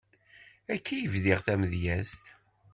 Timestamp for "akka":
0.73-0.91